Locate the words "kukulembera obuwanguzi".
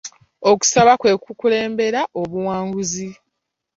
1.23-3.09